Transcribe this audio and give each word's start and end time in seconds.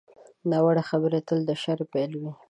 ناوړه 0.49 0.83
خبرې 0.89 1.19
تل 1.27 1.39
د 1.49 1.51
شر 1.63 1.79
پیل 1.93 2.11
وي 2.21 2.31